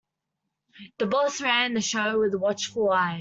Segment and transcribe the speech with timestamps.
[0.97, 3.09] The boss ran the show with a watchful eye.